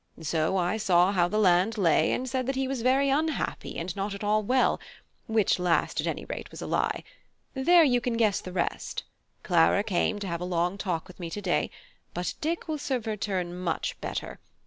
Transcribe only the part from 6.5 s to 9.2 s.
a lie. There, you can guess the rest.